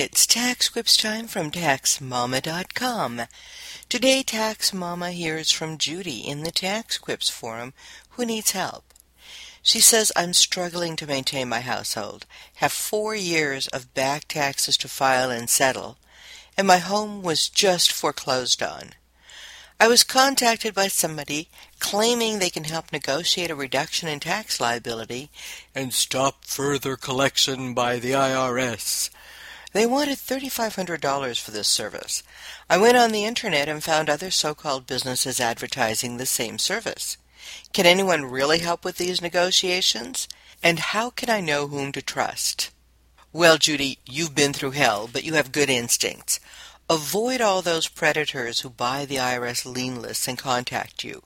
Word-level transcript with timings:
it's 0.00 0.26
Tax 0.26 0.68
Quips 0.68 0.96
time 0.96 1.28
from 1.28 1.52
TaxMama.com. 1.52 3.22
Today, 3.88 4.24
Tax 4.24 4.74
Mama 4.74 5.12
hears 5.12 5.52
from 5.52 5.78
Judy 5.78 6.18
in 6.18 6.42
the 6.42 6.50
Tax 6.50 6.98
Quips 6.98 7.30
forum 7.30 7.72
who 8.10 8.26
needs 8.26 8.50
help. 8.50 8.92
She 9.62 9.78
says, 9.78 10.10
I'm 10.16 10.32
struggling 10.32 10.96
to 10.96 11.06
maintain 11.06 11.48
my 11.48 11.60
household, 11.60 12.26
have 12.54 12.72
four 12.72 13.14
years 13.14 13.68
of 13.68 13.94
back 13.94 14.26
taxes 14.26 14.76
to 14.78 14.88
file 14.88 15.30
and 15.30 15.48
settle, 15.48 15.98
and 16.58 16.66
my 16.66 16.78
home 16.78 17.22
was 17.22 17.48
just 17.48 17.92
foreclosed 17.92 18.64
on. 18.64 18.94
I 19.78 19.86
was 19.86 20.02
contacted 20.02 20.74
by 20.74 20.88
somebody 20.88 21.50
claiming 21.78 22.40
they 22.40 22.50
can 22.50 22.64
help 22.64 22.92
negotiate 22.92 23.50
a 23.50 23.54
reduction 23.54 24.08
in 24.08 24.18
tax 24.18 24.60
liability 24.60 25.30
and 25.72 25.94
stop 25.94 26.44
further 26.44 26.96
collection 26.96 27.74
by 27.74 28.00
the 28.00 28.10
IRS. 28.10 29.10
They 29.74 29.86
wanted 29.86 30.18
$3,500 30.18 31.40
for 31.40 31.50
this 31.50 31.66
service. 31.66 32.22
I 32.70 32.78
went 32.78 32.96
on 32.96 33.10
the 33.10 33.24
internet 33.24 33.68
and 33.68 33.82
found 33.82 34.08
other 34.08 34.30
so-called 34.30 34.86
businesses 34.86 35.40
advertising 35.40 36.16
the 36.16 36.26
same 36.26 36.58
service. 36.58 37.16
Can 37.72 37.84
anyone 37.84 38.24
really 38.24 38.60
help 38.60 38.84
with 38.84 38.98
these 38.98 39.20
negotiations? 39.20 40.28
And 40.62 40.78
how 40.78 41.10
can 41.10 41.28
I 41.28 41.40
know 41.40 41.66
whom 41.66 41.90
to 41.90 42.00
trust? 42.00 42.70
Well, 43.32 43.58
Judy, 43.58 43.98
you've 44.06 44.32
been 44.32 44.52
through 44.52 44.70
hell, 44.70 45.10
but 45.12 45.24
you 45.24 45.34
have 45.34 45.50
good 45.50 45.68
instincts. 45.68 46.38
Avoid 46.88 47.40
all 47.40 47.60
those 47.60 47.88
predators 47.88 48.60
who 48.60 48.70
buy 48.70 49.04
the 49.04 49.16
IRS 49.16 49.66
lien 49.66 50.00
lists 50.00 50.28
and 50.28 50.38
contact 50.38 51.02
you. 51.02 51.24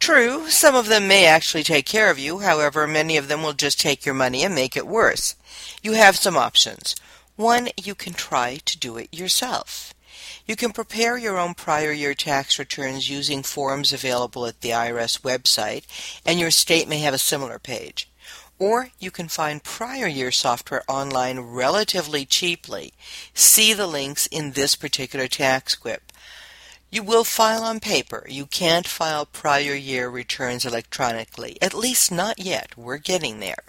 True, 0.00 0.50
some 0.50 0.74
of 0.74 0.88
them 0.88 1.06
may 1.06 1.24
actually 1.24 1.62
take 1.62 1.86
care 1.86 2.10
of 2.10 2.18
you, 2.18 2.40
however, 2.40 2.88
many 2.88 3.16
of 3.16 3.28
them 3.28 3.44
will 3.44 3.52
just 3.52 3.80
take 3.80 4.04
your 4.04 4.14
money 4.14 4.42
and 4.42 4.56
make 4.56 4.76
it 4.76 4.88
worse. 4.88 5.36
You 5.84 5.92
have 5.92 6.16
some 6.16 6.36
options. 6.36 6.96
One, 7.36 7.68
you 7.76 7.94
can 7.94 8.14
try 8.14 8.60
to 8.64 8.78
do 8.78 8.96
it 8.96 9.12
yourself. 9.12 9.92
You 10.46 10.56
can 10.56 10.72
prepare 10.72 11.18
your 11.18 11.38
own 11.38 11.52
prior 11.52 11.92
year 11.92 12.14
tax 12.14 12.58
returns 12.58 13.10
using 13.10 13.42
forms 13.42 13.92
available 13.92 14.46
at 14.46 14.62
the 14.62 14.70
IRS 14.70 15.20
website, 15.20 15.84
and 16.24 16.40
your 16.40 16.50
state 16.50 16.88
may 16.88 16.98
have 17.00 17.12
a 17.12 17.18
similar 17.18 17.58
page. 17.58 18.08
Or 18.58 18.88
you 18.98 19.10
can 19.10 19.28
find 19.28 19.62
prior 19.62 20.06
year 20.06 20.32
software 20.32 20.82
online 20.88 21.40
relatively 21.40 22.24
cheaply. 22.24 22.94
See 23.34 23.74
the 23.74 23.86
links 23.86 24.26
in 24.28 24.52
this 24.52 24.74
particular 24.74 25.28
tax 25.28 25.74
script. 25.74 26.14
You 26.90 27.02
will 27.02 27.24
file 27.24 27.64
on 27.64 27.80
paper. 27.80 28.24
You 28.30 28.46
can't 28.46 28.88
file 28.88 29.26
prior 29.26 29.74
year 29.74 30.08
returns 30.08 30.64
electronically. 30.64 31.58
At 31.60 31.74
least 31.74 32.10
not 32.10 32.38
yet. 32.38 32.78
We're 32.78 32.96
getting 32.96 33.40
there. 33.40 33.64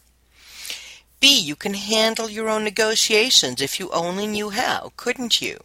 B. 1.20 1.40
You 1.40 1.56
can 1.56 1.74
handle 1.74 2.30
your 2.30 2.48
own 2.48 2.64
negotiations 2.64 3.62
if 3.62 3.80
you 3.80 3.90
only 3.90 4.28
knew 4.28 4.52
how, 4.52 4.92
couldn't 4.98 5.42
you? 5.42 5.60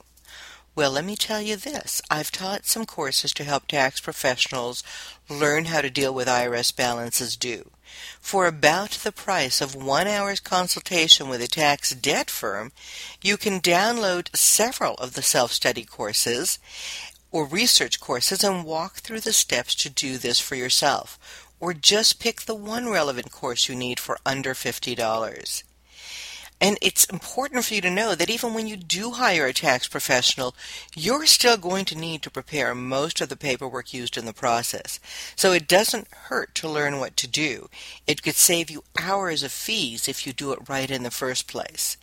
Well, 0.74 0.92
let 0.92 1.04
me 1.04 1.16
tell 1.16 1.42
you 1.42 1.56
this. 1.56 2.00
I've 2.10 2.32
taught 2.32 2.64
some 2.64 2.86
courses 2.86 3.32
to 3.34 3.44
help 3.44 3.66
tax 3.68 4.00
professionals 4.00 4.82
learn 5.28 5.66
how 5.66 5.82
to 5.82 5.90
deal 5.90 6.14
with 6.14 6.26
IRS 6.26 6.74
balances 6.74 7.36
due. 7.36 7.70
For 8.18 8.46
about 8.46 8.92
the 8.92 9.12
price 9.12 9.60
of 9.60 9.74
one 9.74 10.06
hour's 10.06 10.40
consultation 10.40 11.28
with 11.28 11.42
a 11.42 11.46
tax 11.46 11.90
debt 11.90 12.30
firm, 12.30 12.72
you 13.20 13.36
can 13.36 13.60
download 13.60 14.34
several 14.34 14.94
of 14.94 15.12
the 15.12 15.20
self-study 15.20 15.84
courses 15.84 16.58
or 17.30 17.44
research 17.44 18.00
courses 18.00 18.42
and 18.42 18.64
walk 18.64 18.96
through 18.96 19.20
the 19.20 19.34
steps 19.34 19.74
to 19.74 19.90
do 19.90 20.16
this 20.16 20.40
for 20.40 20.54
yourself. 20.54 21.18
Or 21.62 21.72
just 21.74 22.18
pick 22.18 22.42
the 22.42 22.56
one 22.56 22.88
relevant 22.88 23.30
course 23.30 23.68
you 23.68 23.76
need 23.76 24.00
for 24.00 24.18
under 24.26 24.52
$50. 24.52 25.62
And 26.62 26.78
it's 26.80 27.04
important 27.06 27.64
for 27.64 27.74
you 27.74 27.80
to 27.80 27.90
know 27.90 28.14
that 28.14 28.30
even 28.30 28.54
when 28.54 28.68
you 28.68 28.76
do 28.76 29.10
hire 29.10 29.46
a 29.46 29.52
tax 29.52 29.88
professional, 29.88 30.54
you're 30.94 31.26
still 31.26 31.56
going 31.56 31.84
to 31.86 31.98
need 31.98 32.22
to 32.22 32.30
prepare 32.30 32.72
most 32.72 33.20
of 33.20 33.28
the 33.28 33.36
paperwork 33.36 33.92
used 33.92 34.16
in 34.16 34.26
the 34.26 34.32
process. 34.32 35.00
So 35.34 35.50
it 35.50 35.66
doesn't 35.66 36.14
hurt 36.14 36.54
to 36.56 36.68
learn 36.68 37.00
what 37.00 37.16
to 37.16 37.26
do. 37.26 37.68
It 38.06 38.22
could 38.22 38.36
save 38.36 38.70
you 38.70 38.84
hours 38.96 39.42
of 39.42 39.50
fees 39.50 40.06
if 40.06 40.24
you 40.24 40.32
do 40.32 40.52
it 40.52 40.68
right 40.68 40.88
in 40.88 41.02
the 41.02 41.10
first 41.10 41.48
place. 41.48 41.96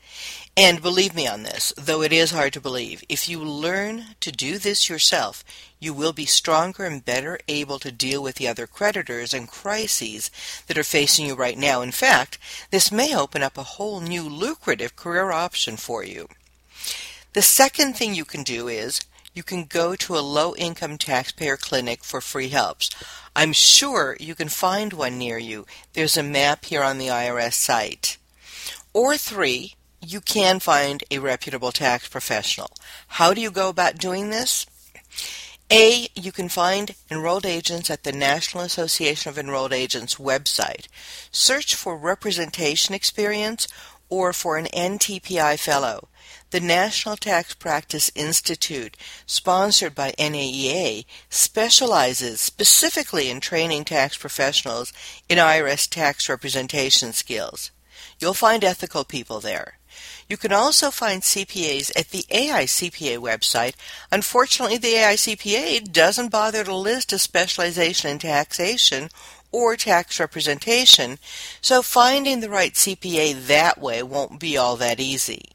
And 0.57 0.81
believe 0.81 1.15
me 1.15 1.25
on 1.25 1.43
this, 1.43 1.71
though 1.77 2.01
it 2.01 2.11
is 2.11 2.31
hard 2.31 2.51
to 2.53 2.59
believe, 2.59 3.01
if 3.07 3.29
you 3.29 3.39
learn 3.39 4.07
to 4.19 4.31
do 4.31 4.57
this 4.57 4.89
yourself, 4.89 5.45
you 5.79 5.93
will 5.93 6.11
be 6.11 6.25
stronger 6.25 6.85
and 6.85 7.05
better 7.05 7.39
able 7.47 7.79
to 7.79 7.91
deal 7.91 8.21
with 8.21 8.35
the 8.35 8.47
other 8.47 8.67
creditors 8.67 9.33
and 9.33 9.47
crises 9.47 10.29
that 10.67 10.77
are 10.77 10.83
facing 10.83 11.25
you 11.25 11.35
right 11.35 11.57
now. 11.57 11.81
In 11.81 11.91
fact, 11.91 12.37
this 12.71 12.91
may 12.91 13.15
open 13.15 13.41
up 13.41 13.57
a 13.57 13.63
whole 13.63 14.01
new 14.01 14.23
lucrative 14.49 14.95
career 14.95 15.31
option 15.31 15.77
for 15.77 16.03
you. 16.03 16.27
The 17.33 17.41
second 17.43 17.95
thing 17.95 18.15
you 18.15 18.25
can 18.25 18.41
do 18.41 18.67
is 18.67 19.01
you 19.35 19.43
can 19.43 19.65
go 19.65 19.95
to 19.95 20.17
a 20.17 20.29
low 20.37 20.55
income 20.55 20.97
taxpayer 20.97 21.55
clinic 21.55 22.03
for 22.03 22.19
free 22.19 22.49
helps. 22.49 22.89
I'm 23.35 23.53
sure 23.53 24.17
you 24.19 24.33
can 24.33 24.49
find 24.49 24.91
one 24.91 25.19
near 25.19 25.37
you. 25.37 25.67
There's 25.93 26.17
a 26.17 26.23
map 26.23 26.65
here 26.65 26.81
on 26.81 26.97
the 26.97 27.09
IRS 27.09 27.53
site. 27.53 28.17
Or 28.91 29.17
three, 29.17 29.75
you 30.01 30.19
can 30.19 30.59
find 30.59 31.03
a 31.11 31.19
reputable 31.19 31.71
tax 31.71 32.07
professional. 32.07 32.71
How 33.19 33.35
do 33.35 33.41
you 33.41 33.51
go 33.51 33.69
about 33.69 33.99
doing 33.99 34.31
this? 34.31 34.65
A, 35.71 36.07
you 36.15 36.31
can 36.31 36.49
find 36.49 36.95
enrolled 37.11 37.45
agents 37.45 37.91
at 37.91 38.03
the 38.03 38.11
National 38.11 38.63
Association 38.63 39.29
of 39.29 39.37
Enrolled 39.37 39.71
Agents 39.71 40.15
website. 40.15 40.87
Search 41.31 41.75
for 41.75 41.95
representation 41.95 42.95
experience 42.95 43.67
or 44.09 44.33
for 44.33 44.57
an 44.57 44.65
NTPI 44.65 45.59
fellow. 45.59 46.09
The 46.51 46.59
National 46.59 47.15
Tax 47.15 47.53
Practice 47.53 48.11
Institute, 48.15 48.97
sponsored 49.25 49.95
by 49.95 50.11
NAEA, 50.19 51.05
specializes 51.29 52.41
specifically 52.41 53.29
in 53.29 53.39
training 53.39 53.85
tax 53.85 54.17
professionals 54.17 54.91
in 55.27 55.37
IRS 55.37 55.89
tax 55.89 56.27
representation 56.27 57.13
skills. 57.13 57.71
You'll 58.19 58.33
find 58.33 58.63
ethical 58.63 59.03
people 59.03 59.39
there. 59.39 59.78
You 60.27 60.37
can 60.37 60.53
also 60.53 60.91
find 60.91 61.21
CPAs 61.21 61.91
at 61.95 62.09
the 62.09 62.25
AICPA 62.29 63.17
website. 63.17 63.73
Unfortunately, 64.11 64.77
the 64.77 64.93
AICPA 64.93 65.91
doesn't 65.91 66.29
bother 66.29 66.63
to 66.63 66.75
list 66.75 67.13
a 67.13 67.19
specialization 67.19 68.11
in 68.11 68.19
taxation 68.19 69.09
or 69.51 69.75
tax 69.75 70.19
representation, 70.19 71.17
so 71.61 71.81
finding 71.81 72.39
the 72.39 72.49
right 72.49 72.73
CPA 72.73 73.47
that 73.47 73.79
way 73.79 74.03
won't 74.03 74.39
be 74.39 74.55
all 74.55 74.75
that 74.75 74.99
easy. 74.99 75.49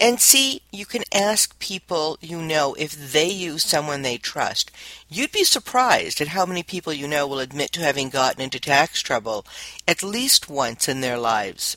And 0.00 0.20
C, 0.20 0.62
you 0.70 0.86
can 0.86 1.02
ask 1.12 1.58
people 1.58 2.18
you 2.20 2.40
know 2.40 2.74
if 2.74 3.12
they 3.12 3.28
use 3.28 3.64
someone 3.64 4.02
they 4.02 4.16
trust. 4.16 4.70
You'd 5.08 5.32
be 5.32 5.44
surprised 5.44 6.20
at 6.20 6.28
how 6.28 6.46
many 6.46 6.62
people 6.62 6.92
you 6.92 7.08
know 7.08 7.26
will 7.26 7.40
admit 7.40 7.72
to 7.72 7.80
having 7.80 8.08
gotten 8.08 8.40
into 8.40 8.60
tax 8.60 9.00
trouble 9.02 9.44
at 9.86 10.02
least 10.02 10.48
once 10.48 10.88
in 10.88 11.00
their 11.00 11.18
lives. 11.18 11.76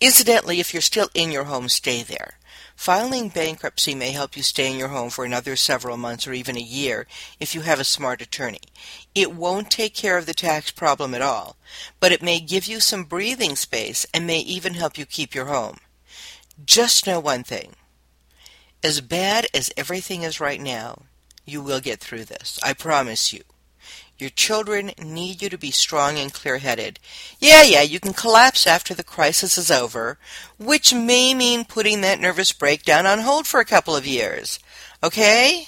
Incidentally, 0.00 0.60
if 0.60 0.72
you're 0.72 0.80
still 0.80 1.08
in 1.14 1.30
your 1.30 1.44
home, 1.44 1.68
stay 1.68 2.02
there. 2.02 2.38
Filing 2.74 3.28
bankruptcy 3.28 3.94
may 3.94 4.10
help 4.10 4.36
you 4.36 4.42
stay 4.42 4.70
in 4.70 4.78
your 4.78 4.88
home 4.88 5.10
for 5.10 5.24
another 5.24 5.54
several 5.54 5.96
months 5.96 6.26
or 6.26 6.32
even 6.32 6.56
a 6.56 6.60
year 6.60 7.06
if 7.38 7.54
you 7.54 7.60
have 7.60 7.78
a 7.78 7.84
smart 7.84 8.20
attorney. 8.20 8.62
It 9.14 9.34
won't 9.34 9.70
take 9.70 9.94
care 9.94 10.18
of 10.18 10.26
the 10.26 10.34
tax 10.34 10.70
problem 10.70 11.14
at 11.14 11.22
all, 11.22 11.56
but 12.00 12.12
it 12.12 12.22
may 12.22 12.40
give 12.40 12.66
you 12.66 12.80
some 12.80 13.04
breathing 13.04 13.54
space 13.56 14.06
and 14.12 14.26
may 14.26 14.40
even 14.40 14.74
help 14.74 14.98
you 14.98 15.06
keep 15.06 15.34
your 15.34 15.46
home. 15.46 15.78
Just 16.64 17.06
know 17.06 17.20
one 17.20 17.44
thing. 17.44 17.76
As 18.82 19.00
bad 19.00 19.46
as 19.54 19.72
everything 19.76 20.22
is 20.22 20.40
right 20.40 20.60
now, 20.60 21.02
you 21.44 21.62
will 21.62 21.80
get 21.80 22.00
through 22.00 22.24
this. 22.24 22.58
I 22.64 22.72
promise 22.72 23.32
you. 23.32 23.42
Your 24.22 24.30
children 24.30 24.92
need 25.02 25.42
you 25.42 25.48
to 25.48 25.58
be 25.58 25.72
strong 25.72 26.16
and 26.16 26.32
clear 26.32 26.58
headed. 26.58 27.00
Yeah, 27.40 27.64
yeah, 27.64 27.82
you 27.82 27.98
can 27.98 28.12
collapse 28.12 28.68
after 28.68 28.94
the 28.94 29.02
crisis 29.02 29.58
is 29.58 29.68
over, 29.68 30.16
which 30.60 30.94
may 30.94 31.34
mean 31.34 31.64
putting 31.64 32.02
that 32.02 32.20
nervous 32.20 32.52
breakdown 32.52 33.04
on 33.04 33.18
hold 33.18 33.48
for 33.48 33.58
a 33.58 33.64
couple 33.64 33.96
of 33.96 34.06
years. 34.06 34.60
Okay? 35.02 35.66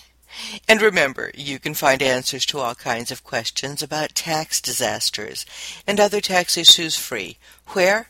And 0.68 0.80
remember, 0.80 1.32
you 1.34 1.58
can 1.58 1.74
find 1.74 2.00
answers 2.00 2.46
to 2.46 2.60
all 2.60 2.76
kinds 2.76 3.10
of 3.10 3.24
questions 3.24 3.82
about 3.82 4.14
tax 4.14 4.60
disasters 4.60 5.44
and 5.84 5.98
other 5.98 6.20
tax 6.20 6.56
issues 6.56 6.96
free. 6.96 7.38
Where? 7.70 8.06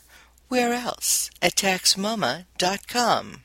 Where 0.48 0.74
else? 0.74 1.30
At 1.40 1.54
taxmama.com. 1.54 3.43